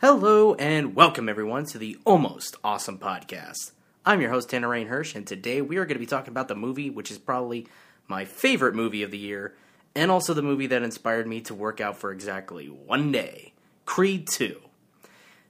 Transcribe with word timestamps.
Hello 0.00 0.54
and 0.54 0.96
welcome 0.96 1.28
everyone 1.28 1.66
to 1.66 1.76
the 1.76 1.98
Almost 2.06 2.56
Awesome 2.64 2.96
Podcast. 2.96 3.72
I'm 4.06 4.22
your 4.22 4.30
host 4.30 4.48
Tanner 4.48 4.68
Rain 4.70 4.86
Hirsch, 4.86 5.14
and 5.14 5.26
today 5.26 5.60
we 5.60 5.76
are 5.76 5.84
going 5.84 5.96
to 5.96 6.00
be 6.00 6.06
talking 6.06 6.30
about 6.30 6.48
the 6.48 6.54
movie 6.54 6.88
which 6.88 7.10
is 7.10 7.18
probably 7.18 7.66
my 8.08 8.24
favorite 8.24 8.74
movie 8.74 9.02
of 9.02 9.10
the 9.10 9.18
year, 9.18 9.54
and 9.94 10.10
also 10.10 10.32
the 10.32 10.40
movie 10.40 10.66
that 10.68 10.82
inspired 10.82 11.26
me 11.26 11.42
to 11.42 11.54
work 11.54 11.82
out 11.82 11.98
for 11.98 12.12
exactly 12.12 12.66
one 12.66 13.12
day 13.12 13.52
Creed 13.84 14.26
2. 14.26 14.58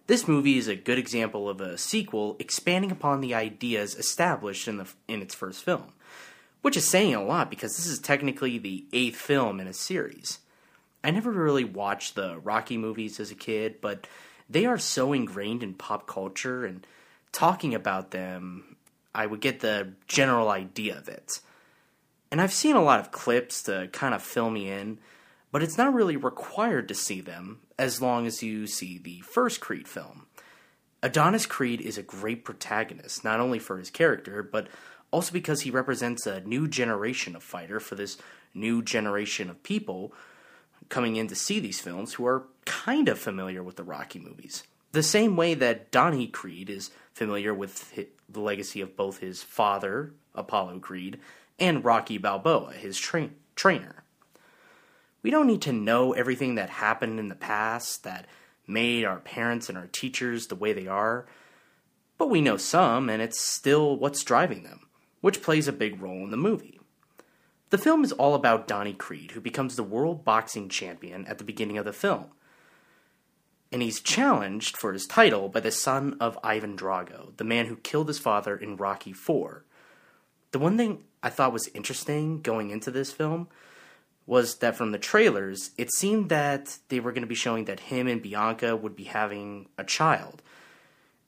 This 0.08 0.26
movie 0.26 0.58
is 0.58 0.66
a 0.66 0.74
good 0.74 0.98
example 0.98 1.48
of 1.48 1.60
a 1.60 1.78
sequel 1.78 2.34
expanding 2.40 2.90
upon 2.90 3.20
the 3.20 3.36
ideas 3.36 3.94
established 3.94 4.66
in, 4.66 4.78
the, 4.78 4.88
in 5.06 5.22
its 5.22 5.32
first 5.32 5.62
film, 5.62 5.92
which 6.60 6.76
is 6.76 6.88
saying 6.88 7.14
a 7.14 7.22
lot 7.22 7.50
because 7.50 7.76
this 7.76 7.86
is 7.86 8.00
technically 8.00 8.58
the 8.58 8.84
eighth 8.92 9.16
film 9.20 9.60
in 9.60 9.68
a 9.68 9.72
series. 9.72 10.40
I 11.04 11.12
never 11.12 11.30
really 11.30 11.62
watched 11.62 12.16
the 12.16 12.40
Rocky 12.40 12.76
movies 12.76 13.20
as 13.20 13.30
a 13.30 13.36
kid, 13.36 13.80
but 13.80 14.08
they 14.50 14.66
are 14.66 14.78
so 14.78 15.12
ingrained 15.12 15.62
in 15.62 15.74
pop 15.74 16.06
culture 16.06 16.64
and 16.64 16.86
talking 17.32 17.74
about 17.74 18.10
them, 18.10 18.76
I 19.14 19.26
would 19.26 19.40
get 19.40 19.60
the 19.60 19.92
general 20.08 20.50
idea 20.50 20.98
of 20.98 21.08
it. 21.08 21.40
And 22.30 22.40
I've 22.40 22.52
seen 22.52 22.76
a 22.76 22.82
lot 22.82 23.00
of 23.00 23.12
clips 23.12 23.62
to 23.64 23.88
kind 23.92 24.14
of 24.14 24.22
fill 24.22 24.50
me 24.50 24.70
in, 24.70 24.98
but 25.52 25.62
it's 25.62 25.78
not 25.78 25.94
really 25.94 26.16
required 26.16 26.88
to 26.88 26.94
see 26.94 27.20
them 27.20 27.60
as 27.78 28.02
long 28.02 28.26
as 28.26 28.42
you 28.42 28.66
see 28.66 28.98
the 28.98 29.20
first 29.20 29.60
Creed 29.60 29.88
film. 29.88 30.26
Adonis 31.02 31.46
Creed 31.46 31.80
is 31.80 31.96
a 31.96 32.02
great 32.02 32.44
protagonist, 32.44 33.24
not 33.24 33.40
only 33.40 33.58
for 33.58 33.78
his 33.78 33.90
character, 33.90 34.42
but 34.42 34.68
also 35.10 35.32
because 35.32 35.62
he 35.62 35.70
represents 35.70 36.26
a 36.26 36.40
new 36.40 36.68
generation 36.68 37.34
of 37.34 37.42
fighter 37.42 37.80
for 37.80 37.94
this 37.94 38.18
new 38.54 38.82
generation 38.82 39.48
of 39.48 39.62
people 39.62 40.12
coming 40.88 41.16
in 41.16 41.28
to 41.28 41.34
see 41.34 41.58
these 41.58 41.80
films 41.80 42.14
who 42.14 42.26
are 42.26 42.44
kind 42.70 43.08
of 43.08 43.18
familiar 43.18 43.64
with 43.64 43.74
the 43.74 43.82
Rocky 43.82 44.20
movies. 44.20 44.62
The 44.92 45.02
same 45.02 45.36
way 45.36 45.54
that 45.54 45.90
Donnie 45.90 46.28
Creed 46.28 46.70
is 46.70 46.92
familiar 47.12 47.52
with 47.52 47.92
the 48.28 48.40
legacy 48.40 48.80
of 48.80 48.96
both 48.96 49.18
his 49.18 49.42
father, 49.42 50.14
Apollo 50.36 50.78
Creed, 50.78 51.18
and 51.58 51.84
Rocky 51.84 52.16
Balboa, 52.16 52.72
his 52.72 52.96
tra- 52.96 53.30
trainer. 53.56 54.04
We 55.22 55.32
don't 55.32 55.48
need 55.48 55.62
to 55.62 55.72
know 55.72 56.12
everything 56.12 56.54
that 56.54 56.70
happened 56.70 57.18
in 57.18 57.28
the 57.28 57.34
past 57.34 58.04
that 58.04 58.26
made 58.68 59.04
our 59.04 59.18
parents 59.18 59.68
and 59.68 59.76
our 59.76 59.88
teachers 59.88 60.46
the 60.46 60.54
way 60.54 60.72
they 60.72 60.86
are, 60.86 61.26
but 62.18 62.30
we 62.30 62.40
know 62.40 62.56
some, 62.56 63.10
and 63.10 63.20
it's 63.20 63.40
still 63.40 63.96
what's 63.96 64.22
driving 64.22 64.62
them, 64.62 64.86
which 65.20 65.42
plays 65.42 65.66
a 65.66 65.72
big 65.72 66.00
role 66.00 66.22
in 66.22 66.30
the 66.30 66.36
movie. 66.36 66.78
The 67.70 67.78
film 67.78 68.04
is 68.04 68.12
all 68.12 68.36
about 68.36 68.68
Donnie 68.68 68.94
Creed, 68.94 69.32
who 69.32 69.40
becomes 69.40 69.74
the 69.74 69.82
world 69.82 70.24
boxing 70.24 70.68
champion 70.68 71.26
at 71.26 71.38
the 71.38 71.44
beginning 71.44 71.78
of 71.78 71.84
the 71.84 71.92
film. 71.92 72.26
And 73.72 73.82
he's 73.82 74.00
challenged 74.00 74.76
for 74.76 74.92
his 74.92 75.06
title 75.06 75.48
by 75.48 75.60
the 75.60 75.70
son 75.70 76.16
of 76.20 76.38
Ivan 76.42 76.76
Drago, 76.76 77.36
the 77.36 77.44
man 77.44 77.66
who 77.66 77.76
killed 77.76 78.08
his 78.08 78.18
father 78.18 78.56
in 78.56 78.76
Rocky 78.76 79.12
IV. 79.12 79.62
The 80.50 80.58
one 80.58 80.76
thing 80.76 81.04
I 81.22 81.30
thought 81.30 81.52
was 81.52 81.68
interesting 81.74 82.40
going 82.40 82.70
into 82.70 82.90
this 82.90 83.12
film 83.12 83.48
was 84.26 84.56
that 84.58 84.76
from 84.76 84.92
the 84.92 84.98
trailers, 84.98 85.70
it 85.76 85.92
seemed 85.92 86.28
that 86.28 86.78
they 86.88 87.00
were 87.00 87.12
going 87.12 87.22
to 87.22 87.28
be 87.28 87.34
showing 87.34 87.64
that 87.64 87.80
him 87.80 88.06
and 88.06 88.22
Bianca 88.22 88.76
would 88.76 88.94
be 88.94 89.04
having 89.04 89.68
a 89.78 89.84
child. 89.84 90.42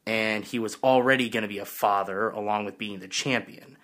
And 0.07 0.45
he 0.45 0.59
was 0.59 0.77
already 0.83 1.29
going 1.29 1.43
to 1.43 1.49
be 1.49 1.59
a 1.59 1.65
father 1.65 2.31
along 2.31 2.65
with 2.65 2.79
being 2.79 3.01
the 3.01 3.09
champion, 3.09 3.77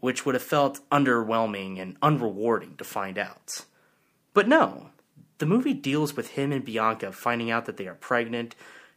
which 0.00 0.24
would 0.24 0.34
have 0.34 0.42
felt 0.42 0.80
underwhelming 0.90 1.80
and 1.80 1.98
unrewarding 2.00 2.76
to 2.78 2.84
find 2.84 3.18
out. 3.18 3.64
But 4.34 4.48
no, 4.48 4.90
the 5.42 5.46
movie 5.46 5.74
deals 5.74 6.16
with 6.16 6.30
him 6.30 6.52
and 6.52 6.64
Bianca 6.64 7.10
finding 7.10 7.50
out 7.50 7.66
that 7.66 7.76
they 7.76 7.88
are 7.88 7.94
pregnant, 7.94 8.54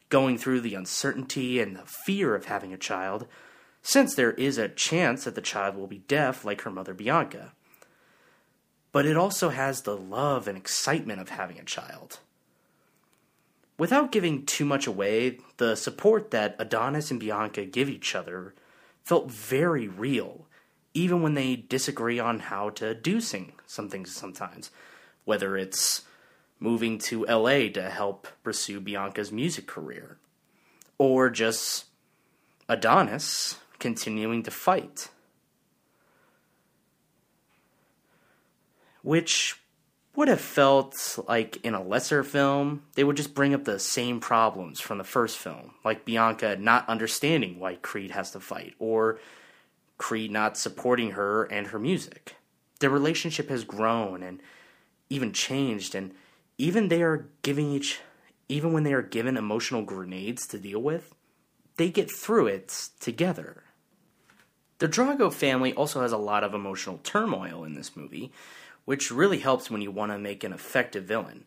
going 0.10 0.38
through 0.38 0.62
the 0.62 0.76
uncertainty 0.76 1.60
and 1.60 1.76
the 1.76 1.86
fear 2.06 2.36
of 2.36 2.46
having 2.46 2.72
a 2.72 2.78
child, 2.78 3.28
since 3.82 4.14
there 4.14 4.34
is 4.34 4.58
a 4.58 4.70
chance 4.70 5.24
that 5.24 5.36
the 5.36 5.42
child 5.42 5.76
will 5.76 5.88
be 5.88 6.04
deaf 6.08 6.46
like 6.46 6.62
her 6.62 6.72
mother 6.72 6.94
Bianca 6.94 7.52
but 8.96 9.06
it 9.06 9.18
also 9.18 9.50
has 9.50 9.82
the 9.82 9.98
love 9.98 10.48
and 10.48 10.58
excitement 10.58 11.20
of 11.20 11.28
having 11.28 11.60
a 11.60 11.66
child. 11.66 12.20
Without 13.78 14.10
giving 14.10 14.46
too 14.46 14.64
much 14.64 14.88
away, 14.88 15.38
the 15.58 15.76
support 15.76 16.32
that 16.32 16.56
Adonis 16.60 17.12
and 17.12 17.20
Bianca 17.20 17.66
give 17.66 17.90
each 17.90 18.16
other 18.16 18.54
felt 19.04 19.30
very 19.30 19.90
real, 19.90 20.48
even 20.94 21.22
when 21.22 21.34
they 21.34 21.58
disagree 21.58 22.20
on 22.20 22.40
how 22.40 22.70
to 22.70 22.96
do 22.96 23.20
sing 23.20 23.52
some 23.68 23.90
things 23.90 24.16
sometimes, 24.16 24.72
whether 25.26 25.58
it's 25.58 26.04
moving 26.60 26.98
to 26.98 27.26
LA 27.26 27.70
to 27.70 27.90
help 27.90 28.28
pursue 28.44 28.80
Bianca's 28.80 29.32
music 29.32 29.68
career, 29.68 30.18
or 30.98 31.30
just 31.30 31.86
Adonis 32.70 33.58
continuing 33.80 34.44
to 34.44 34.52
fight. 34.52 35.10
which 39.06 39.62
would 40.16 40.28
have 40.28 40.42
felt 40.42 41.20
like 41.28 41.58
in 41.64 41.76
a 41.76 41.84
lesser 41.84 42.24
film, 42.24 42.82
they 42.96 43.04
would 43.04 43.16
just 43.16 43.36
bring 43.36 43.54
up 43.54 43.64
the 43.64 43.78
same 43.78 44.20
problems 44.20 44.80
from 44.82 44.98
the 44.98 45.04
first 45.04 45.38
film, 45.38 45.76
like 45.84 46.06
Bianca 46.06 46.56
not 46.56 46.90
understanding 46.90 47.60
why 47.60 47.76
Creed 47.76 48.10
has 48.12 48.32
to 48.32 48.40
fight, 48.40 48.74
or 48.80 49.20
Creed 50.00 50.32
not 50.32 50.58
supporting 50.58 51.12
her 51.12 51.44
and 51.44 51.68
her 51.68 51.78
music. 51.78 52.36
Their 52.80 52.90
relationship 52.90 53.50
has 53.50 53.64
grown 53.64 54.24
and 54.24 54.42
even 55.08 55.34
changed, 55.34 55.94
and 55.94 56.16
even 56.58 56.88
they 56.88 57.02
are 57.02 57.28
giving 57.42 57.72
each, 57.72 58.00
even 58.48 58.74
when 58.74 58.84
they 58.84 58.94
are 58.94 59.02
given 59.02 59.38
emotional 59.38 59.84
grenades 59.84 60.48
to 60.48 60.58
deal 60.58 60.82
with, 60.82 61.14
they 61.78 61.90
get 61.90 62.10
through 62.12 62.48
it 62.48 62.90
together. 63.00 63.64
The 64.80 64.88
Drago 64.88 65.32
family 65.32 65.74
also 65.74 66.02
has 66.02 66.12
a 66.12 66.18
lot 66.18 66.44
of 66.44 66.54
emotional 66.54 67.00
turmoil 67.04 67.64
in 67.64 67.74
this 67.74 67.96
movie, 67.96 68.32
which 68.86 69.12
really 69.12 69.40
helps 69.40 69.72
when 69.72 69.82
you 69.82 69.92
want 69.92 70.12
to 70.12 70.20
make 70.20 70.44
an 70.44 70.54
effective 70.54 71.06
villain. 71.06 71.46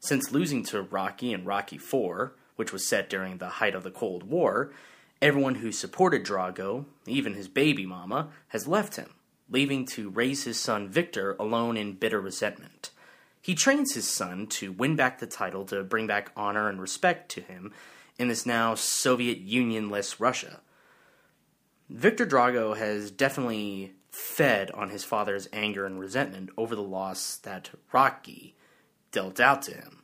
Since 0.00 0.32
losing 0.32 0.64
to 0.64 0.82
Rocky 0.82 1.32
in 1.32 1.44
Rocky 1.44 1.76
IV, 1.76 2.30
which 2.56 2.72
was 2.72 2.86
set 2.86 3.10
during 3.10 3.38
the 3.38 3.48
height 3.48 3.74
of 3.74 3.84
the 3.84 3.90
Cold 3.90 4.24
War, 4.24 4.72
everyone 5.20 5.56
who 5.56 5.72
supported 5.72 6.24
Drago, 6.24 6.86
even 7.06 7.34
his 7.34 7.48
baby 7.48 7.84
mama, 7.84 8.28
has 8.48 8.66
left 8.66 8.96
him, 8.96 9.10
leaving 9.50 9.84
to 9.86 10.10
raise 10.10 10.44
his 10.44 10.58
son 10.58 10.88
Victor 10.88 11.36
alone 11.38 11.76
in 11.76 11.92
bitter 11.92 12.20
resentment. 12.20 12.90
He 13.40 13.54
trains 13.54 13.94
his 13.94 14.08
son 14.08 14.46
to 14.48 14.72
win 14.72 14.96
back 14.96 15.18
the 15.18 15.26
title 15.26 15.64
to 15.66 15.82
bring 15.82 16.06
back 16.06 16.30
honor 16.36 16.68
and 16.68 16.80
respect 16.80 17.30
to 17.32 17.40
him 17.40 17.72
in 18.18 18.28
this 18.28 18.44
now 18.44 18.74
Soviet 18.74 19.38
Union-less 19.38 20.20
Russia. 20.20 20.60
Victor 21.88 22.26
Drago 22.26 22.76
has 22.76 23.10
definitely 23.10 23.94
fed 24.10 24.70
on 24.72 24.90
his 24.90 25.04
father's 25.04 25.48
anger 25.52 25.86
and 25.86 25.98
resentment 25.98 26.50
over 26.56 26.76
the 26.76 26.82
loss 26.82 27.36
that 27.36 27.70
Rocky 27.92 28.54
dealt 29.10 29.40
out 29.40 29.62
to 29.62 29.74
him. 29.74 30.02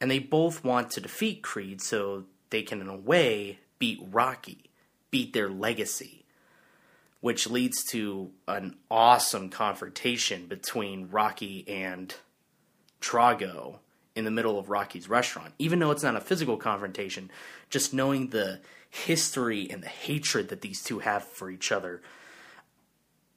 And 0.00 0.10
they 0.10 0.20
both 0.20 0.62
want 0.62 0.90
to 0.92 1.00
defeat 1.00 1.42
Creed 1.42 1.82
so 1.82 2.24
they 2.50 2.62
can, 2.62 2.80
in 2.80 2.88
a 2.88 2.96
way, 2.96 3.58
beat 3.78 4.00
Rocky, 4.10 4.70
beat 5.10 5.32
their 5.32 5.48
legacy, 5.48 6.24
which 7.20 7.50
leads 7.50 7.82
to 7.90 8.30
an 8.46 8.76
awesome 8.90 9.48
confrontation 9.50 10.46
between 10.46 11.10
Rocky 11.10 11.64
and 11.66 12.14
Drago 13.00 13.78
in 14.14 14.24
the 14.24 14.30
middle 14.30 14.58
of 14.58 14.68
Rocky's 14.68 15.08
restaurant. 15.08 15.54
Even 15.58 15.78
though 15.78 15.90
it's 15.90 16.02
not 16.02 16.16
a 16.16 16.20
physical 16.20 16.56
confrontation, 16.56 17.30
just 17.70 17.94
knowing 17.94 18.30
the 18.30 18.60
history 18.90 19.70
and 19.70 19.82
the 19.82 19.88
hatred 19.88 20.48
that 20.48 20.60
these 20.60 20.82
two 20.82 21.00
have 21.00 21.22
for 21.22 21.50
each 21.50 21.70
other 21.70 22.02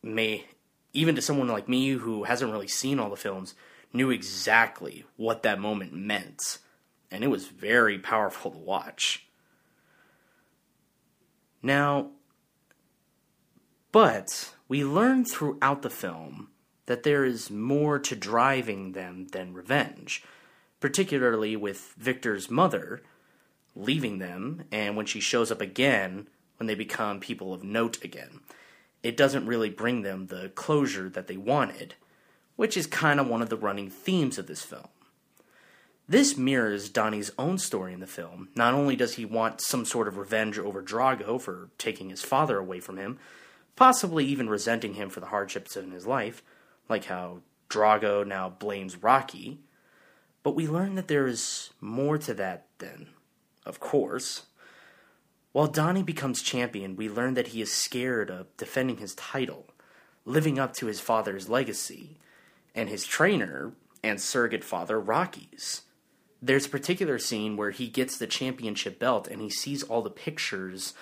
may 0.01 0.45
even 0.93 1.15
to 1.15 1.21
someone 1.21 1.47
like 1.47 1.69
me 1.69 1.89
who 1.89 2.23
hasn't 2.23 2.51
really 2.51 2.67
seen 2.67 2.99
all 2.99 3.09
the 3.09 3.15
films 3.15 3.53
knew 3.93 4.09
exactly 4.09 5.05
what 5.17 5.43
that 5.43 5.59
moment 5.59 5.93
meant 5.93 6.57
and 7.09 7.23
it 7.23 7.27
was 7.27 7.47
very 7.47 7.99
powerful 7.99 8.51
to 8.51 8.57
watch 8.57 9.27
now 11.61 12.09
but 13.91 14.53
we 14.67 14.83
learn 14.83 15.25
throughout 15.25 15.81
the 15.81 15.89
film 15.89 16.49
that 16.91 17.03
there 17.03 17.25
is 17.25 17.49
more 17.49 17.97
to 17.97 18.15
driving 18.15 18.91
them 18.91 19.27
than 19.31 19.53
revenge 19.53 20.23
particularly 20.79 21.55
with 21.55 21.93
Victor's 21.97 22.51
mother 22.51 23.01
leaving 23.75 24.19
them 24.19 24.63
and 24.71 24.95
when 24.95 25.05
she 25.05 25.19
shows 25.19 25.51
up 25.51 25.61
again 25.61 26.27
when 26.57 26.67
they 26.67 26.75
become 26.75 27.19
people 27.19 27.53
of 27.53 27.63
note 27.63 28.03
again 28.03 28.41
it 29.03 29.17
doesn't 29.17 29.47
really 29.47 29.69
bring 29.69 30.01
them 30.01 30.27
the 30.27 30.49
closure 30.49 31.09
that 31.09 31.27
they 31.27 31.37
wanted, 31.37 31.95
which 32.55 32.77
is 32.77 32.87
kind 32.87 33.19
of 33.19 33.27
one 33.27 33.41
of 33.41 33.49
the 33.49 33.57
running 33.57 33.89
themes 33.89 34.37
of 34.37 34.47
this 34.47 34.61
film. 34.61 34.87
This 36.07 36.37
mirrors 36.37 36.89
Donnie's 36.89 37.31
own 37.39 37.57
story 37.57 37.93
in 37.93 37.99
the 37.99 38.07
film. 38.07 38.49
Not 38.55 38.73
only 38.73 38.95
does 38.95 39.15
he 39.15 39.25
want 39.25 39.61
some 39.61 39.85
sort 39.85 40.07
of 40.07 40.17
revenge 40.17 40.59
over 40.59 40.83
Drago 40.83 41.39
for 41.39 41.69
taking 41.77 42.09
his 42.09 42.21
father 42.21 42.57
away 42.57 42.79
from 42.79 42.97
him, 42.97 43.17
possibly 43.75 44.25
even 44.25 44.49
resenting 44.49 44.95
him 44.95 45.09
for 45.09 45.21
the 45.21 45.27
hardships 45.27 45.77
in 45.77 45.91
his 45.91 46.05
life, 46.05 46.43
like 46.91 47.05
how 47.05 47.39
Drago 47.69 48.25
now 48.25 48.49
blames 48.49 49.01
Rocky, 49.01 49.61
but 50.43 50.55
we 50.55 50.67
learn 50.67 50.95
that 50.95 51.07
there 51.07 51.25
is 51.25 51.71
more 51.79 52.19
to 52.19 52.33
that 52.35 52.67
than 52.77 53.07
of 53.65 53.79
course. 53.79 54.45
While 55.51 55.67
Donnie 55.67 56.03
becomes 56.03 56.41
champion, 56.41 56.95
we 56.95 57.09
learn 57.09 57.33
that 57.33 57.49
he 57.49 57.61
is 57.61 57.71
scared 57.71 58.29
of 58.29 58.55
defending 58.57 58.97
his 58.97 59.15
title, 59.15 59.67
living 60.25 60.57
up 60.57 60.73
to 60.75 60.85
his 60.85 60.99
father's 60.99 61.49
legacy, 61.49 62.17
and 62.73 62.89
his 62.89 63.05
trainer 63.05 63.73
and 64.03 64.19
surrogate 64.19 64.63
father, 64.63 64.99
Rocky's. 64.99 65.81
There's 66.41 66.65
a 66.65 66.69
particular 66.69 67.19
scene 67.19 67.55
where 67.55 67.71
he 67.71 67.87
gets 67.87 68.17
the 68.17 68.27
championship 68.27 68.97
belt 68.97 69.27
and 69.27 69.41
he 69.41 69.49
sees 69.49 69.83
all 69.83 70.01
the 70.01 70.09
pictures 70.09 70.93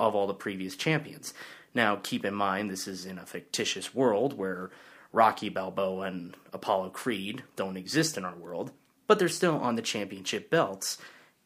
of 0.00 0.14
all 0.14 0.26
the 0.26 0.34
previous 0.34 0.76
champions. 0.76 1.34
Now, 1.74 1.96
keep 1.96 2.24
in 2.24 2.34
mind, 2.34 2.70
this 2.70 2.88
is 2.88 3.04
in 3.04 3.18
a 3.18 3.26
fictitious 3.26 3.94
world 3.94 4.38
where 4.38 4.70
Rocky 5.16 5.48
Balboa 5.48 6.02
and 6.02 6.36
Apollo 6.52 6.90
Creed 6.90 7.42
don't 7.56 7.78
exist 7.78 8.18
in 8.18 8.24
our 8.26 8.36
world, 8.36 8.70
but 9.06 9.18
they're 9.18 9.30
still 9.30 9.56
on 9.56 9.74
the 9.74 9.80
championship 9.80 10.50
belts. 10.50 10.98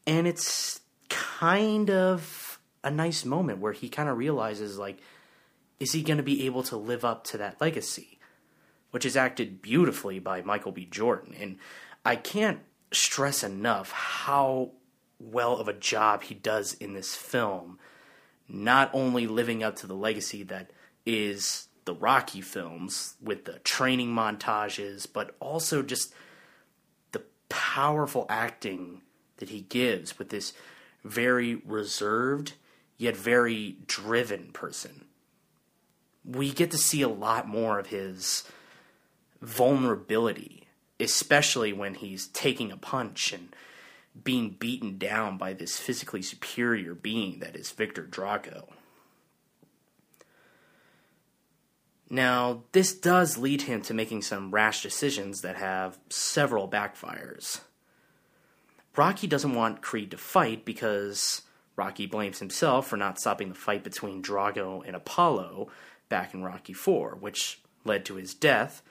And 0.09 0.27
it's 0.27 0.81
kind 1.09 1.89
of 1.89 2.59
a 2.83 2.91
nice 2.91 3.25
moment 3.25 3.61
where 3.61 3.73
he 3.73 3.89
kind 3.89 4.09
of 4.09 4.19
realizes, 4.19 4.77
like, 4.77 4.99
is 5.79 5.93
he 5.93 6.03
going 6.03 6.17
to 6.17 6.25
be 6.25 6.47
able 6.47 6.65
to 6.65 6.77
live 6.77 7.05
up 7.05 7.23
to 7.27 7.39
that 7.39 7.61
legacy? 7.61 8.19
Which 8.91 9.07
is 9.07 9.17
acted 9.17 9.63
beautifully 9.63 10.19
by 10.19 10.43
Michael 10.43 10.73
B. 10.73 10.85
Jordan. 10.85 11.37
And 11.39 11.59
I 12.05 12.17
can't 12.17 12.59
stress 12.91 13.45
enough 13.45 13.93
how 13.93 14.73
well 15.21 15.57
of 15.59 15.69
a 15.69 15.73
job 15.73 16.25
he 16.25 16.35
does 16.35 16.75
in 16.75 16.95
this 16.95 17.15
film, 17.15 17.79
not 18.49 18.91
only 18.93 19.29
living 19.29 19.63
up 19.63 19.77
to 19.77 19.87
the 19.87 19.95
legacy 19.95 20.43
that 20.43 20.73
is 21.07 21.69
the 21.91 21.97
Rocky 21.97 22.41
films 22.41 23.17
with 23.21 23.47
the 23.47 23.59
training 23.65 24.15
montages, 24.15 25.09
but 25.13 25.35
also 25.41 25.83
just 25.83 26.15
the 27.11 27.25
powerful 27.49 28.27
acting 28.29 29.01
that 29.39 29.49
he 29.49 29.63
gives 29.63 30.17
with 30.17 30.29
this 30.29 30.53
very 31.03 31.57
reserved 31.57 32.53
yet 32.97 33.17
very 33.17 33.79
driven 33.89 34.53
person. 34.53 35.07
We 36.25 36.53
get 36.53 36.71
to 36.71 36.79
see 36.79 37.03
a 37.03 37.09
lot 37.09 37.49
more 37.49 37.81
of 37.81 37.89
his 37.89 38.45
vulnerability, 39.43 40.69
especially 41.01 41.73
when 41.73 41.95
he's 41.95 42.29
taking 42.29 42.71
a 42.71 42.77
punch 42.77 43.33
and 43.33 43.49
being 44.23 44.51
beaten 44.51 44.97
down 44.97 45.39
by 45.39 45.55
this 45.55 45.77
physically 45.77 46.23
superior 46.23 46.95
being 46.95 47.41
that 47.41 47.57
is 47.57 47.73
Victor 47.73 48.05
Drago. 48.05 48.69
Now, 52.11 52.65
this 52.73 52.93
does 52.93 53.39
lead 53.39 53.63
him 53.63 53.83
to 53.83 53.95
making 53.95 54.23
some 54.23 54.51
rash 54.51 54.83
decisions 54.83 55.43
that 55.43 55.57
have 55.57 55.97
several 56.09 56.69
backfires. 56.69 57.61
Rocky 58.97 59.29
doesn't 59.29 59.55
want 59.55 59.81
Creed 59.81 60.11
to 60.11 60.17
fight 60.19 60.65
because 60.65 61.43
Rocky 61.77 62.07
blames 62.07 62.41
himself 62.41 62.89
for 62.89 62.97
not 62.97 63.21
stopping 63.21 63.49
the 63.49 63.55
fight 63.55 63.85
between 63.85 64.23
Drago 64.23 64.85
and 64.85 64.97
Apollo 64.97 65.69
back 66.09 66.35
in 66.35 66.43
Rocky 66.43 66.73
4, 66.73 67.17
which 67.21 67.61
led 67.85 68.05
to 68.07 68.17
his 68.17 68.35
death, 68.35 68.83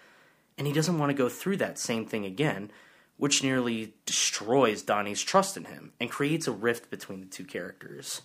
and 0.58 0.66
he 0.66 0.74
doesn't 0.74 0.98
want 0.98 1.10
to 1.10 1.14
go 1.14 1.28
through 1.28 1.58
that 1.58 1.78
same 1.78 2.06
thing 2.06 2.26
again, 2.26 2.72
which 3.18 3.44
nearly 3.44 3.94
destroys 4.06 4.82
Donnie's 4.82 5.22
trust 5.22 5.58
in 5.58 5.66
him 5.66 5.92
and 6.00 6.10
creates 6.10 6.48
a 6.48 6.54
rift 6.54 6.90
between 6.90 7.20
the 7.20 7.26
two 7.26 7.44
characters. 7.44 8.22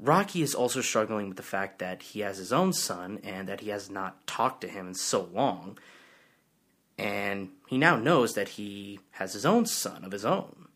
Rocky 0.00 0.40
is 0.40 0.54
also 0.54 0.80
struggling 0.80 1.28
with 1.28 1.36
the 1.36 1.42
fact 1.42 1.78
that 1.78 2.02
he 2.02 2.20
has 2.20 2.38
his 2.38 2.54
own 2.54 2.72
son 2.72 3.20
and 3.22 3.46
that 3.48 3.60
he 3.60 3.68
has 3.68 3.90
not 3.90 4.26
talked 4.26 4.62
to 4.62 4.68
him 4.68 4.88
in 4.88 4.94
so 4.94 5.28
long. 5.32 5.78
And 6.96 7.50
he 7.68 7.76
now 7.76 7.96
knows 7.96 8.32
that 8.32 8.50
he 8.50 9.00
has 9.12 9.34
his 9.34 9.44
own 9.44 9.66
son 9.66 10.02
of 10.04 10.12
his 10.12 10.24
own. 10.24 10.68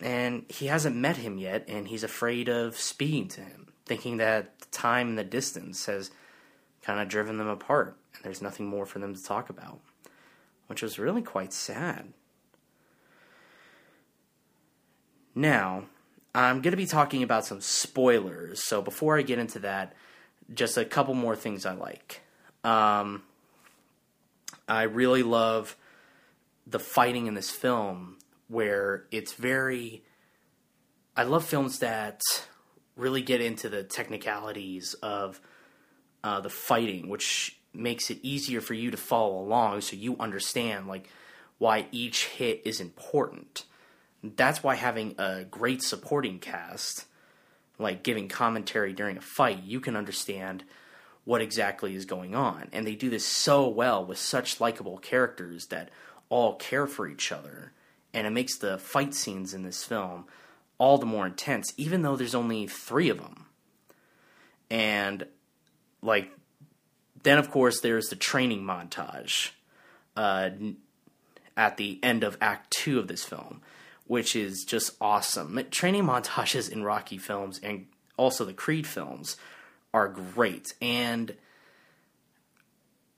And 0.00 0.46
he 0.48 0.66
hasn't 0.66 0.96
met 0.96 1.18
him 1.18 1.36
yet, 1.36 1.64
and 1.68 1.88
he's 1.88 2.04
afraid 2.04 2.48
of 2.48 2.78
speaking 2.78 3.28
to 3.28 3.42
him, 3.42 3.72
thinking 3.84 4.16
that 4.16 4.58
the 4.60 4.66
time 4.66 5.08
and 5.08 5.18
the 5.18 5.24
distance 5.24 5.86
has 5.86 6.10
kind 6.82 7.00
of 7.00 7.08
driven 7.08 7.36
them 7.36 7.48
apart, 7.48 7.96
and 8.14 8.24
there's 8.24 8.40
nothing 8.40 8.66
more 8.66 8.86
for 8.86 8.98
them 8.98 9.14
to 9.14 9.22
talk 9.22 9.50
about, 9.50 9.80
which 10.68 10.82
was 10.82 10.98
really 10.98 11.22
quite 11.22 11.52
sad. 11.52 12.12
Now, 15.34 15.84
I'm 16.34 16.60
going 16.60 16.72
to 16.72 16.76
be 16.76 16.86
talking 16.86 17.22
about 17.22 17.46
some 17.46 17.60
spoilers. 17.60 18.62
So 18.64 18.82
before 18.82 19.18
I 19.18 19.22
get 19.22 19.38
into 19.38 19.58
that, 19.60 19.94
just 20.52 20.76
a 20.76 20.84
couple 20.84 21.14
more 21.14 21.36
things 21.36 21.66
I 21.66 21.74
like. 21.74 22.20
Um, 22.64 23.22
I 24.68 24.82
really 24.82 25.22
love 25.22 25.76
the 26.66 26.78
fighting 26.78 27.26
in 27.26 27.34
this 27.34 27.50
film, 27.50 28.16
where 28.48 29.04
it's 29.10 29.32
very. 29.32 30.02
I 31.16 31.24
love 31.24 31.44
films 31.44 31.80
that 31.80 32.20
really 32.96 33.22
get 33.22 33.40
into 33.40 33.68
the 33.68 33.82
technicalities 33.82 34.94
of 35.02 35.40
uh, 36.22 36.40
the 36.40 36.50
fighting, 36.50 37.08
which 37.08 37.58
makes 37.72 38.10
it 38.10 38.18
easier 38.22 38.60
for 38.60 38.74
you 38.74 38.90
to 38.90 38.96
follow 38.96 39.40
along, 39.40 39.80
so 39.80 39.96
you 39.96 40.16
understand 40.18 40.86
like 40.86 41.08
why 41.58 41.86
each 41.90 42.26
hit 42.26 42.62
is 42.64 42.80
important 42.80 43.64
that's 44.22 44.62
why 44.62 44.74
having 44.74 45.14
a 45.18 45.44
great 45.44 45.82
supporting 45.82 46.38
cast, 46.38 47.04
like 47.78 48.02
giving 48.02 48.28
commentary 48.28 48.92
during 48.92 49.16
a 49.16 49.20
fight, 49.20 49.62
you 49.62 49.80
can 49.80 49.96
understand 49.96 50.64
what 51.24 51.40
exactly 51.40 51.94
is 51.94 52.04
going 52.04 52.34
on. 52.34 52.68
And 52.72 52.86
they 52.86 52.94
do 52.94 53.10
this 53.10 53.24
so 53.24 53.68
well 53.68 54.04
with 54.04 54.18
such 54.18 54.60
likable 54.60 54.98
characters 54.98 55.66
that 55.66 55.90
all 56.28 56.56
care 56.56 56.86
for 56.86 57.06
each 57.06 57.30
other. 57.30 57.72
And 58.12 58.26
it 58.26 58.30
makes 58.30 58.56
the 58.56 58.78
fight 58.78 59.14
scenes 59.14 59.54
in 59.54 59.62
this 59.62 59.84
film 59.84 60.24
all 60.78 60.98
the 60.98 61.06
more 61.06 61.26
intense, 61.26 61.72
even 61.76 62.02
though 62.02 62.16
there's 62.16 62.34
only 62.34 62.66
three 62.66 63.08
of 63.08 63.18
them. 63.18 63.46
And, 64.70 65.26
like, 66.02 66.30
then 67.22 67.38
of 67.38 67.50
course 67.50 67.80
there's 67.80 68.08
the 68.08 68.16
training 68.16 68.62
montage 68.62 69.50
uh, 70.16 70.50
at 71.56 71.76
the 71.76 71.98
end 72.02 72.24
of 72.24 72.38
Act 72.40 72.70
Two 72.70 72.98
of 72.98 73.08
this 73.08 73.24
film 73.24 73.60
which 74.08 74.34
is 74.34 74.64
just 74.64 74.96
awesome. 75.00 75.62
Training 75.70 76.04
montages 76.04 76.68
in 76.68 76.82
Rocky 76.82 77.18
films 77.18 77.60
and 77.62 77.86
also 78.16 78.44
the 78.44 78.52
Creed 78.52 78.86
films 78.86 79.36
are 79.94 80.08
great. 80.08 80.74
And 80.82 81.34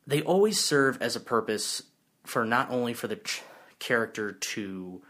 they 0.06 0.20
always 0.20 0.60
serve 0.60 1.00
as 1.00 1.16
a 1.16 1.20
purpose 1.20 1.84
for 2.24 2.44
not 2.44 2.70
only 2.70 2.92
for 2.92 3.06
the 3.06 3.16
tr- 3.16 3.42
character 3.78 4.32
to 4.32 5.00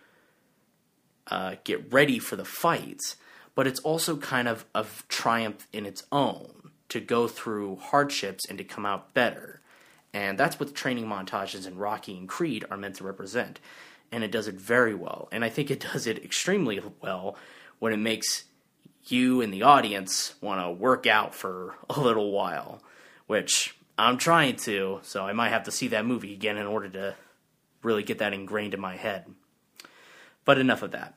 uh, 1.27 1.57
get 1.65 1.93
ready 1.93 2.19
for 2.19 2.37
the 2.37 2.45
fights, 2.45 3.17
but 3.55 3.67
it's 3.67 3.81
also 3.81 4.17
kind 4.17 4.49
of 4.49 4.65
a 4.75 4.87
triumph 5.09 5.67
in 5.73 5.87
its 5.87 6.05
own 6.13 6.71
to 6.89 7.01
go 7.01 7.27
through 7.27 7.77
hardships 7.77 8.47
and 8.49 8.59
to 8.59 8.65
come 8.65 8.85
out 8.85 9.15
better. 9.15 9.61
And 10.13 10.39
that's 10.39 10.59
what 10.59 10.69
the 10.69 10.75
training 10.75 11.07
montages 11.07 11.67
in 11.67 11.79
Rocky 11.79 12.17
and 12.17 12.29
Creed 12.29 12.65
are 12.71 12.77
meant 12.77 12.97
to 12.97 13.05
represent 13.05 13.61
and 14.13 14.25
it 14.25 14.33
does 14.33 14.49
it 14.49 14.55
very 14.55 14.95
well. 14.95 15.29
And 15.33 15.45
I 15.45 15.49
think 15.49 15.71
it 15.71 15.81
does 15.93 16.07
it 16.07 16.25
extremely 16.25 16.81
well 17.01 17.37
when 17.79 17.93
it 17.93 17.99
makes 17.99 18.45
you 19.07 19.41
and 19.41 19.53
the 19.53 19.63
audience 19.63 20.35
want 20.41 20.61
to 20.61 20.71
work 20.71 21.07
out 21.07 21.35
for 21.35 21.75
a 21.89 22.01
little 22.01 22.31
while, 22.33 22.83
which 23.27 23.77
I'm 23.99 24.19
trying 24.19 24.57
to, 24.57 25.01
so 25.03 25.25
I 25.25 25.33
might 25.33 25.51
have 25.51 25.65
to 25.65 25.71
see 25.71 25.89
that 25.89 26.07
movie 26.07 26.33
again 26.33 26.57
in 26.57 26.67
order 26.67 26.89
to 26.91 27.17
really 27.83 28.03
get 28.03 28.19
that 28.19 28.33
ingrained 28.33 28.75
in 28.75 28.81
my 28.81 28.97
head. 28.97 29.27
But 30.45 30.59
enough 30.59 30.83
of 30.83 30.93
that. 30.93 31.17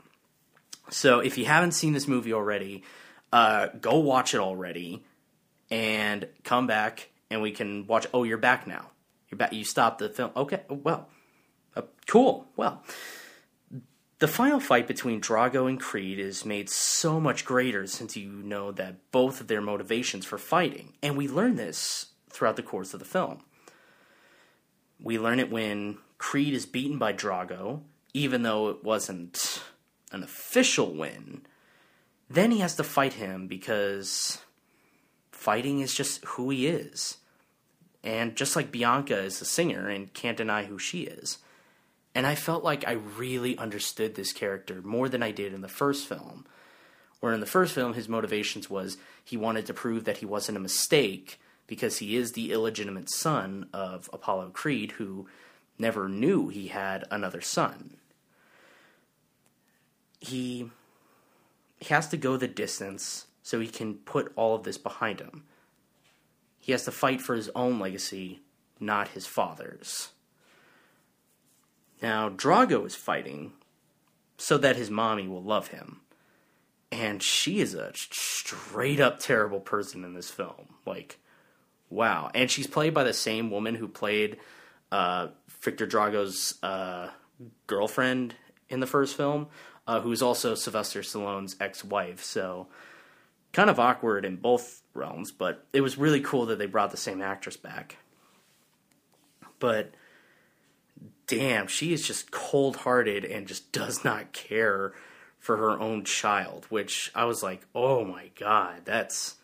So 0.89 1.19
if 1.19 1.37
you 1.37 1.45
haven't 1.45 1.71
seen 1.71 1.93
this 1.93 2.07
movie 2.07 2.33
already, 2.33 2.83
uh, 3.31 3.67
go 3.79 3.99
watch 3.99 4.33
it 4.33 4.39
already 4.39 5.03
and 5.71 6.27
come 6.43 6.67
back 6.67 7.09
and 7.29 7.41
we 7.41 7.51
can 7.51 7.87
watch. 7.87 8.05
Oh, 8.13 8.23
you're 8.23 8.37
back 8.37 8.67
now. 8.67 8.91
You're 9.29 9.37
back. 9.37 9.53
You 9.53 9.63
stopped 9.63 9.99
the 9.99 10.09
film. 10.09 10.31
Okay. 10.35 10.61
Well, 10.69 11.09
uh, 11.75 11.81
cool. 12.07 12.47
Well, 12.55 12.83
the 14.19 14.27
final 14.27 14.59
fight 14.59 14.87
between 14.87 15.21
Drago 15.21 15.67
and 15.67 15.79
Creed 15.79 16.19
is 16.19 16.45
made 16.45 16.69
so 16.69 17.19
much 17.19 17.45
greater 17.45 17.87
since 17.87 18.15
you 18.15 18.29
know 18.29 18.71
that 18.71 19.11
both 19.11 19.41
of 19.41 19.47
their 19.47 19.61
motivations 19.61 20.25
for 20.25 20.37
fighting, 20.37 20.93
and 21.01 21.17
we 21.17 21.27
learn 21.27 21.55
this 21.55 22.07
throughout 22.29 22.55
the 22.55 22.63
course 22.63 22.93
of 22.93 22.99
the 22.99 23.05
film. 23.05 23.43
We 25.01 25.19
learn 25.19 25.39
it 25.39 25.51
when 25.51 25.97
Creed 26.17 26.53
is 26.53 26.65
beaten 26.65 26.97
by 26.97 27.13
Drago, 27.13 27.81
even 28.13 28.43
though 28.43 28.69
it 28.69 28.83
wasn't 28.83 29.61
an 30.11 30.23
official 30.23 30.93
win. 30.93 31.41
Then 32.29 32.51
he 32.51 32.59
has 32.59 32.75
to 32.77 32.83
fight 32.83 33.13
him 33.13 33.47
because 33.47 34.39
fighting 35.31 35.81
is 35.81 35.93
just 35.93 36.23
who 36.23 36.49
he 36.49 36.67
is. 36.67 37.17
And 38.03 38.35
just 38.35 38.55
like 38.55 38.71
Bianca 38.71 39.17
is 39.17 39.41
a 39.41 39.45
singer 39.45 39.89
and 39.89 40.13
can't 40.13 40.37
deny 40.37 40.63
who 40.63 40.79
she 40.79 41.01
is. 41.01 41.39
And 42.15 42.27
I 42.27 42.35
felt 42.35 42.63
like 42.63 42.87
I 42.87 42.93
really 42.93 43.57
understood 43.57 44.15
this 44.15 44.33
character 44.33 44.81
more 44.83 45.09
than 45.09 45.23
I 45.23 45.31
did 45.31 45.53
in 45.53 45.61
the 45.61 45.67
first 45.67 46.07
film. 46.07 46.45
Where 47.19 47.33
in 47.33 47.39
the 47.39 47.45
first 47.45 47.73
film, 47.73 47.93
his 47.93 48.09
motivations 48.09 48.69
was 48.69 48.97
he 49.23 49.37
wanted 49.37 49.65
to 49.67 49.73
prove 49.73 50.03
that 50.05 50.17
he 50.17 50.25
wasn't 50.25 50.57
a 50.57 50.61
mistake 50.61 51.39
because 51.67 51.97
he 51.97 52.15
is 52.15 52.33
the 52.33 52.51
illegitimate 52.51 53.09
son 53.09 53.67
of 53.73 54.09
Apollo 54.13 54.51
Creed, 54.51 54.91
who 54.93 55.27
never 55.79 56.07
knew 56.09 56.49
he 56.49 56.67
had 56.67 57.05
another 57.09 57.41
son. 57.41 57.97
he 60.23 60.69
he 61.79 61.93
has 61.93 62.07
to 62.07 62.17
go 62.17 62.37
the 62.37 62.47
distance 62.47 63.27
so 63.41 63.59
he 63.59 63.67
can 63.67 63.95
put 63.95 64.31
all 64.37 64.55
of 64.55 64.63
this 64.63 64.77
behind 64.77 65.19
him. 65.19 65.43
He 66.59 66.71
has 66.71 66.85
to 66.85 66.91
fight 66.91 67.21
for 67.21 67.35
his 67.35 67.49
own 67.53 67.77
legacy, 67.77 68.39
not 68.79 69.09
his 69.09 69.27
father's. 69.27 70.12
Now, 72.03 72.27
Drago 72.27 72.85
is 72.85 72.95
fighting 72.95 73.53
so 74.37 74.57
that 74.57 74.75
his 74.75 74.91
mommy 74.91 75.25
will 75.25 75.41
love 75.41 75.69
him. 75.69 76.01
And 76.91 77.23
she 77.23 77.61
is 77.61 77.73
a 77.73 77.91
straight 77.95 78.99
up 78.99 79.19
terrible 79.19 79.61
person 79.61 80.03
in 80.03 80.13
this 80.13 80.29
film. 80.29 80.75
Like, 80.85 81.17
wow. 81.89 82.29
And 82.35 82.51
she's 82.51 82.67
played 82.67 82.93
by 82.93 83.05
the 83.05 83.13
same 83.13 83.49
woman 83.49 83.75
who 83.75 83.87
played 83.87 84.37
uh, 84.91 85.29
Victor 85.61 85.87
Drago's 85.87 86.59
uh, 86.61 87.09
girlfriend 87.67 88.35
in 88.67 88.81
the 88.81 88.85
first 88.85 89.15
film, 89.15 89.47
uh, 89.87 90.01
who's 90.01 90.21
also 90.21 90.55
Sylvester 90.55 91.01
Stallone's 91.01 91.55
ex 91.59 91.85
wife. 91.85 92.21
So, 92.21 92.67
kind 93.53 93.69
of 93.69 93.79
awkward 93.79 94.25
in 94.25 94.35
both 94.35 94.81
realms, 94.93 95.31
but 95.31 95.65
it 95.71 95.81
was 95.81 95.97
really 95.97 96.21
cool 96.21 96.47
that 96.47 96.59
they 96.59 96.65
brought 96.65 96.91
the 96.91 96.97
same 96.97 97.21
actress 97.21 97.57
back. 97.57 97.97
But 99.59 99.93
damn, 101.37 101.67
she 101.67 101.93
is 101.93 102.05
just 102.05 102.31
cold 102.31 102.77
hearted 102.77 103.25
and 103.25 103.47
just 103.47 103.71
does 103.71 104.03
not 104.03 104.33
care 104.33 104.93
for 105.39 105.57
her 105.57 105.79
own 105.79 106.03
child, 106.03 106.65
which 106.69 107.11
I 107.13 107.25
was 107.25 107.43
like, 107.43 107.65
oh 107.75 108.03
my 108.03 108.29
god, 108.39 108.81
that's. 108.85 109.35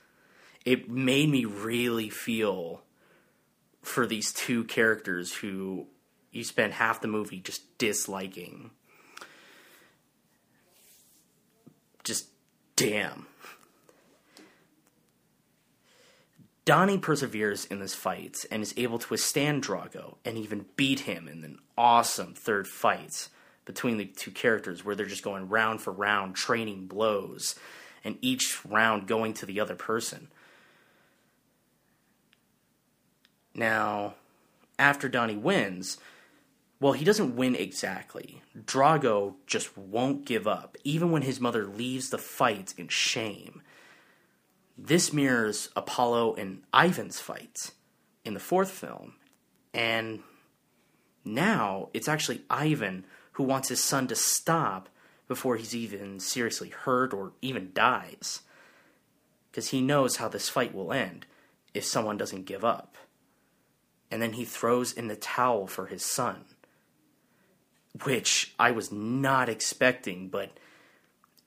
It 0.65 0.89
made 0.89 1.29
me 1.29 1.46
really 1.46 2.10
feel 2.10 2.84
for 3.81 4.05
these 4.05 4.34
two 4.34 4.65
characters 4.65 5.34
who 5.34 5.88
you 6.31 6.43
spend 6.43 6.74
half 6.74 7.01
the 7.01 7.08
movie 7.08 7.39
just 7.39 7.77
disliking. 7.77 8.72
Just 12.03 12.27
damn. 12.75 13.25
Donnie 16.70 17.00
perseveres 17.00 17.66
in 17.66 17.80
this 17.80 17.96
fight 17.96 18.46
and 18.52 18.62
is 18.62 18.76
able 18.78 19.00
to 19.00 19.10
withstand 19.10 19.64
Drago 19.64 20.18
and 20.24 20.38
even 20.38 20.68
beat 20.76 21.00
him 21.00 21.28
in 21.28 21.44
an 21.44 21.58
awesome 21.76 22.36
third 22.36 22.68
fight 22.68 23.28
between 23.66 23.98
the 23.98 24.06
two 24.06 24.30
characters 24.30 24.86
where 24.86 24.94
they're 24.94 25.08
just 25.08 25.24
going 25.24 25.50
round 25.50 25.82
for 25.82 25.92
round, 25.92 26.36
trading 26.36 26.86
blows, 26.86 27.56
and 28.04 28.20
each 28.22 28.64
round 28.64 29.08
going 29.08 29.34
to 29.34 29.48
the 29.48 29.60
other 29.60 29.74
person. 29.74 30.28
Now, 33.56 34.14
after 34.78 35.10
Donnie 35.10 35.38
wins, 35.38 35.98
well, 36.80 36.94
he 36.94 37.04
doesn't 37.04 37.36
win 37.36 37.56
exactly. 37.56 38.44
Drago 38.56 39.34
just 39.48 39.76
won't 39.76 40.24
give 40.24 40.46
up, 40.46 40.78
even 40.84 41.10
when 41.10 41.24
his 41.24 41.40
mother 41.40 41.66
leaves 41.66 42.12
the 42.12 42.20
fight 42.20 42.76
in 42.78 42.90
shame. 42.90 43.64
This 44.82 45.12
mirrors 45.12 45.70
Apollo 45.76 46.36
and 46.36 46.64
Ivan's 46.74 47.20
fight 47.20 47.72
in 48.24 48.34
the 48.34 48.40
fourth 48.40 48.72
film. 48.72 49.16
And 49.74 50.24
now 51.26 51.90
it's 51.94 52.08
actually 52.08 52.44
Ivan 52.50 53.06
who 53.34 53.44
wants 53.44 53.68
his 53.68 53.84
son 53.84 54.08
to 54.08 54.16
stop 54.16 54.88
before 55.28 55.58
he's 55.58 55.76
even 55.76 56.22
seriously 56.22 56.70
hurt 56.70 57.14
or 57.14 57.34
even 57.42 57.72
dies. 57.74 58.42
Because 59.52 59.70
he 59.70 59.82
knows 59.82 60.16
how 60.16 60.30
this 60.30 60.48
fight 60.48 60.74
will 60.74 60.94
end 60.94 61.26
if 61.74 61.84
someone 61.84 62.18
doesn't 62.18 62.46
give 62.46 62.64
up. 62.64 62.96
And 64.10 64.22
then 64.22 64.34
he 64.34 64.46
throws 64.46 64.94
in 64.94 65.10
the 65.10 65.16
towel 65.18 65.68
for 65.68 65.88
his 65.88 66.06
son, 66.06 66.46
which 68.06 68.54
I 68.58 68.72
was 68.72 68.94
not 68.94 69.50
expecting, 69.50 70.30
but 70.30 70.58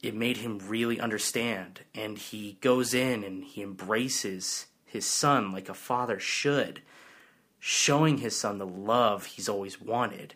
it 0.03 0.15
made 0.15 0.39
him 0.39 0.59
really 0.67 1.01
understand. 1.01 1.81
And 1.95 2.19
he 2.19 2.59
goes 2.61 2.93
in 2.93 3.23
and 3.25 3.45
he 3.45 3.63
embraces 3.63 4.67
his 4.85 5.07
son 5.07 5.53
like 5.53 5.69
a 5.69 5.75
father 5.75 6.19
should, 6.19 6.83
showing 7.59 8.19
his 8.19 8.37
son 8.37 8.59
the 8.59 8.67
love 8.67 9.27
he's 9.27 9.49
always 9.49 9.81
wanted. 9.81 10.35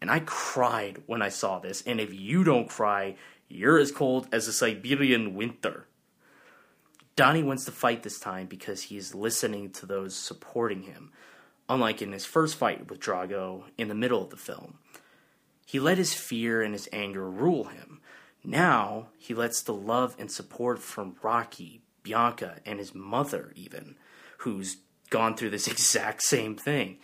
And 0.00 0.10
I 0.10 0.20
cried 0.20 1.02
when 1.06 1.22
I 1.22 1.28
saw 1.28 1.58
this. 1.58 1.82
And 1.86 2.00
if 2.00 2.12
you 2.12 2.44
don't 2.44 2.68
cry, 2.68 3.16
you're 3.48 3.78
as 3.78 3.92
cold 3.92 4.28
as 4.32 4.46
a 4.46 4.52
Siberian 4.52 5.34
winter. 5.34 5.86
Donnie 7.16 7.42
wins 7.42 7.64
the 7.64 7.72
fight 7.72 8.02
this 8.02 8.20
time 8.20 8.46
because 8.46 8.82
he's 8.84 9.14
listening 9.14 9.70
to 9.70 9.86
those 9.86 10.14
supporting 10.14 10.82
him, 10.82 11.10
unlike 11.68 12.00
in 12.00 12.12
his 12.12 12.24
first 12.24 12.54
fight 12.54 12.88
with 12.88 13.00
Drago 13.00 13.64
in 13.76 13.88
the 13.88 13.94
middle 13.94 14.22
of 14.22 14.30
the 14.30 14.36
film. 14.36 14.78
He 15.66 15.80
let 15.80 15.98
his 15.98 16.14
fear 16.14 16.62
and 16.62 16.72
his 16.72 16.88
anger 16.92 17.28
rule 17.28 17.64
him, 17.64 17.87
now 18.44 19.08
he 19.18 19.34
lets 19.34 19.62
the 19.62 19.74
love 19.74 20.16
and 20.18 20.30
support 20.30 20.78
from 20.78 21.16
Rocky, 21.22 21.82
Bianca, 22.02 22.60
and 22.64 22.78
his 22.78 22.94
mother, 22.94 23.52
even, 23.54 23.96
who's 24.38 24.78
gone 25.10 25.36
through 25.36 25.50
this 25.50 25.68
exact 25.68 26.22
same 26.22 26.56
thing, 26.56 26.98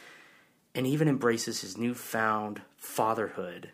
and 0.74 0.86
even 0.86 1.08
embraces 1.08 1.60
his 1.60 1.76
newfound 1.76 2.62
fatherhood, 2.76 3.70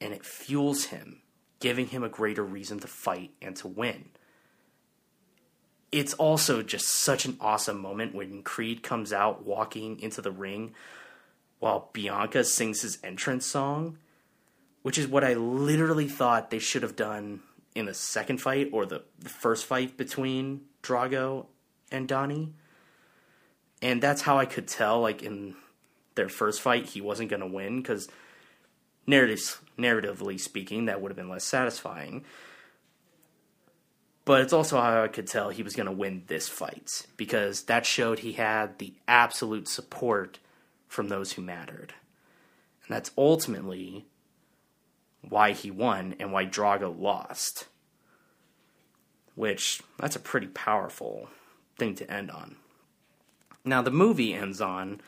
and 0.00 0.12
it 0.12 0.24
fuels 0.24 0.86
him, 0.86 1.22
giving 1.60 1.86
him 1.86 2.02
a 2.02 2.08
greater 2.08 2.44
reason 2.44 2.78
to 2.80 2.88
fight 2.88 3.30
and 3.40 3.56
to 3.56 3.68
win. 3.68 4.10
It's 5.90 6.14
also 6.14 6.62
just 6.62 6.88
such 6.88 7.26
an 7.26 7.36
awesome 7.38 7.78
moment 7.78 8.14
when 8.14 8.42
Creed 8.42 8.82
comes 8.82 9.12
out 9.12 9.44
walking 9.44 10.00
into 10.00 10.22
the 10.22 10.30
ring 10.30 10.74
while 11.58 11.90
Bianca 11.92 12.44
sings 12.44 12.80
his 12.80 12.98
entrance 13.04 13.46
song 13.46 13.98
which 14.82 14.98
is 14.98 15.06
what 15.06 15.24
I 15.24 15.34
literally 15.34 16.08
thought 16.08 16.50
they 16.50 16.58
should 16.58 16.82
have 16.82 16.96
done 16.96 17.40
in 17.74 17.86
the 17.86 17.94
second 17.94 18.40
fight 18.40 18.70
or 18.72 18.84
the, 18.84 19.02
the 19.18 19.28
first 19.28 19.66
fight 19.66 19.96
between 19.96 20.62
Drago 20.82 21.46
and 21.90 22.06
Donnie. 22.06 22.52
And 23.80 24.02
that's 24.02 24.22
how 24.22 24.38
I 24.38 24.44
could 24.44 24.68
tell, 24.68 25.00
like, 25.00 25.22
in 25.22 25.54
their 26.14 26.28
first 26.28 26.60
fight, 26.60 26.86
he 26.86 27.00
wasn't 27.00 27.30
going 27.30 27.40
to 27.40 27.46
win 27.46 27.80
because 27.80 28.08
narrative, 29.06 29.60
narratively 29.78 30.38
speaking, 30.38 30.84
that 30.86 31.00
would 31.00 31.10
have 31.10 31.16
been 31.16 31.28
less 31.28 31.44
satisfying. 31.44 32.24
But 34.24 34.42
it's 34.42 34.52
also 34.52 34.80
how 34.80 35.02
I 35.02 35.08
could 35.08 35.26
tell 35.26 35.48
he 35.48 35.64
was 35.64 35.74
going 35.74 35.86
to 35.86 35.92
win 35.92 36.22
this 36.28 36.48
fight 36.48 37.06
because 37.16 37.64
that 37.64 37.84
showed 37.84 38.20
he 38.20 38.32
had 38.32 38.78
the 38.78 38.94
absolute 39.08 39.66
support 39.66 40.38
from 40.86 41.08
those 41.08 41.32
who 41.32 41.42
mattered. 41.42 41.94
And 42.86 42.94
that's 42.94 43.10
ultimately 43.18 44.06
why 45.28 45.52
he 45.52 45.70
won 45.70 46.14
and 46.18 46.32
why 46.32 46.44
Drago 46.44 46.94
lost. 46.98 47.66
Which, 49.34 49.82
that's 49.98 50.16
a 50.16 50.20
pretty 50.20 50.48
powerful 50.48 51.28
thing 51.78 51.94
to 51.96 52.10
end 52.10 52.30
on. 52.30 52.56
Now, 53.64 53.80
the 53.80 53.90
movie 53.90 54.34
ends 54.34 54.60
on 54.60 55.00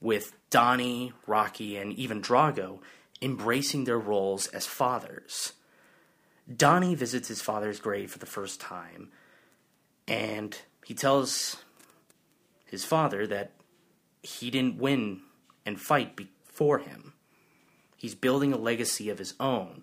with 0.00 0.32
Donnie, 0.50 1.12
Rocky, 1.26 1.76
and 1.76 1.92
even 1.92 2.20
Drago 2.20 2.80
embracing 3.22 3.84
their 3.84 3.98
roles 3.98 4.46
as 4.48 4.66
fathers. 4.66 5.52
Donnie 6.54 6.94
visits 6.94 7.28
his 7.28 7.40
father's 7.40 7.78
grave 7.78 8.10
for 8.10 8.18
the 8.18 8.26
first 8.26 8.60
time, 8.60 9.10
and 10.08 10.56
he 10.84 10.94
tells 10.94 11.56
his 12.66 12.84
father 12.84 13.26
that 13.26 13.52
he 14.22 14.50
didn't 14.50 14.78
win 14.78 15.20
and 15.64 15.80
fight 15.80 16.16
before 16.16 16.78
him. 16.78 17.12
He's 18.00 18.14
building 18.14 18.54
a 18.54 18.56
legacy 18.56 19.10
of 19.10 19.18
his 19.18 19.34
own. 19.38 19.82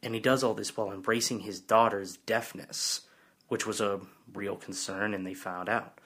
And 0.00 0.14
he 0.14 0.20
does 0.20 0.44
all 0.44 0.54
this 0.54 0.76
while 0.76 0.92
embracing 0.92 1.40
his 1.40 1.58
daughter's 1.58 2.18
deafness, 2.18 3.00
which 3.48 3.66
was 3.66 3.80
a 3.80 4.00
real 4.32 4.54
concern, 4.54 5.12
and 5.12 5.26
they 5.26 5.34
found 5.34 5.68
out. 5.68 5.98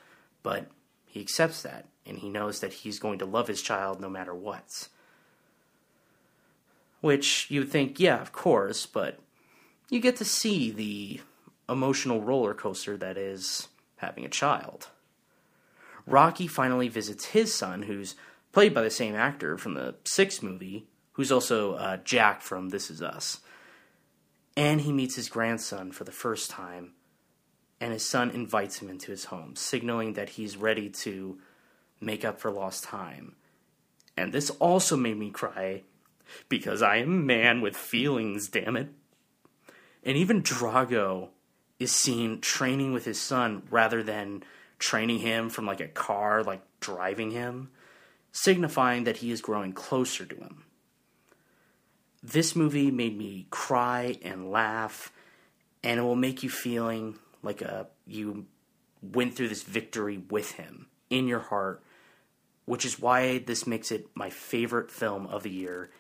But 0.43 0.71
he 1.05 1.21
accepts 1.21 1.61
that, 1.61 1.88
and 2.07 2.17
he 2.17 2.31
knows 2.31 2.61
that 2.61 2.73
he's 2.73 2.99
going 2.99 3.19
to 3.19 3.26
love 3.26 3.49
his 3.49 3.61
child 3.61 4.00
no 4.00 4.09
matter 4.09 4.35
what. 4.35 4.88
Which 7.02 7.50
you 7.50 7.61
would 7.61 7.71
think, 7.71 8.00
yeah, 8.00 8.23
of 8.23 8.33
course, 8.33 8.87
but 8.87 9.19
you 9.91 10.00
get 10.00 10.17
to 10.17 10.25
see 10.25 10.71
the 10.71 11.21
emotional 11.69 12.23
roller 12.23 12.55
coaster 12.55 12.97
that 12.97 13.19
is 13.19 13.69
having 13.97 14.25
a 14.25 14.31
child. 14.31 14.88
Rocky 16.07 16.47
finally 16.47 16.88
visits 16.88 17.26
his 17.26 17.52
son, 17.52 17.83
who's 17.83 18.14
played 18.52 18.75
by 18.75 18.82
the 18.82 18.90
same 18.90 19.14
actor 19.14 19.56
from 19.56 19.75
the 19.75 19.94
sixth 20.04 20.42
movie, 20.42 20.87
who's 21.12 21.32
also 21.32 21.75
uh, 21.75 21.97
Jack 21.99 22.42
from 22.42 22.68
This 22.68 22.90
Is 22.90 23.02
Us. 23.02 23.40
And 24.56 24.82
he 24.82 24.92
meets 24.92 25.16
his 25.16 25.30
grandson 25.30 25.92
for 25.92 26.04
the 26.04 26.12
first 26.12 26.50
time, 26.50 26.92
and 27.80 27.92
his 27.92 28.06
son 28.06 28.30
invites 28.30 28.78
him 28.78 28.90
into 28.90 29.11
his 29.11 29.26
home, 29.26 29.56
signaling 29.56 30.12
that 30.12 30.30
he's 30.30 30.56
ready 30.56 30.90
to 30.90 31.38
make 32.00 32.25
up 32.25 32.38
for 32.38 32.50
lost 32.50 32.85
time. 32.85 33.35
And 34.16 34.32
this 34.32 34.50
also 34.50 34.97
made 34.97 35.16
me 35.16 35.30
cry 35.30 35.85
because 36.50 36.82
I 36.82 36.97
am 36.97 37.09
a 37.09 37.25
man 37.25 37.62
with 37.62 37.76
feelings, 37.76 38.49
damn 38.49 38.76
it. 38.76 38.88
And 40.04 40.16
even 40.18 40.42
Drago 40.42 41.28
is 41.78 41.92
seen 41.92 42.40
training 42.40 42.92
with 42.92 43.06
his 43.06 43.21
son 43.21 43.62
rather 43.71 44.02
than 44.02 44.42
training 44.78 45.21
him 45.21 45.49
from 45.49 45.64
like 45.64 45.80
a 45.80 45.88
car, 45.88 46.42
like 46.42 46.62
driving 46.80 47.30
him 47.30 47.71
signifying 48.33 49.05
that 49.05 49.19
he 49.19 49.31
is 49.31 49.41
growing 49.41 49.73
closer 49.73 50.25
to 50.25 50.37
him. 50.37 50.65
this 52.23 52.55
movie 52.55 52.91
made 52.91 53.19
me 53.19 53.47
cry 53.51 54.17
and 54.23 54.51
laugh, 54.51 55.12
and 55.83 55.99
it 55.99 56.03
will 56.03 56.17
make 56.17 56.43
you 56.43 56.49
feeling 56.49 57.19
like 57.43 57.61
a 57.61 57.89
you 58.07 58.47
went 59.03 59.35
through 59.35 59.49
this 59.49 59.65
victory 59.65 60.19
with 60.31 60.53
him 60.53 60.87
in 61.11 61.27
your 61.27 61.41
heart, 61.41 61.83
which 62.65 62.85
is 62.85 63.01
why 63.01 63.39
this 63.39 63.67
makes 63.67 63.91
it 63.91 64.09
my 64.15 64.31
favorite 64.31 64.91
film 64.91 65.27
of 65.27 65.43
the 65.43 65.51
year 65.51 65.91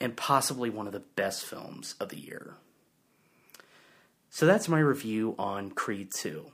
and 0.00 0.16
possibly 0.16 0.70
one 0.70 0.86
of 0.86 0.92
the 0.92 1.00
best 1.00 1.44
films 1.44 1.94
of 2.00 2.08
the 2.08 2.18
year. 2.18 2.56
So 4.30 4.46
that's 4.46 4.68
my 4.68 4.80
review 4.80 5.34
on 5.38 5.70
Creed 5.70 6.12
2. 6.14 6.46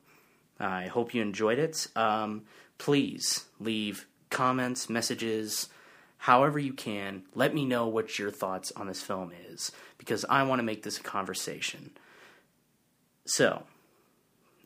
I 0.58 0.86
hope 0.86 1.14
you 1.14 1.22
enjoyed 1.22 1.58
it. 1.58 1.86
Um, 1.94 2.42
please 2.78 3.44
leave 3.58 4.06
comments, 4.34 4.90
messages, 4.90 5.68
however 6.18 6.58
you 6.58 6.72
can. 6.72 7.22
Let 7.34 7.54
me 7.54 7.64
know 7.64 7.86
what 7.86 8.18
your 8.18 8.30
thoughts 8.30 8.72
on 8.72 8.88
this 8.88 9.00
film 9.00 9.32
is 9.48 9.72
because 9.96 10.24
I 10.28 10.42
want 10.42 10.58
to 10.58 10.64
make 10.64 10.82
this 10.82 10.98
a 10.98 11.02
conversation. 11.02 11.92
So, 13.24 13.62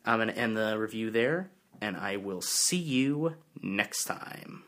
I'm 0.05 0.17
going 0.17 0.29
to 0.29 0.37
end 0.37 0.57
the 0.57 0.77
review 0.77 1.11
there, 1.11 1.49
and 1.79 1.95
I 1.95 2.17
will 2.17 2.41
see 2.41 2.77
you 2.77 3.35
next 3.61 4.05
time. 4.05 4.63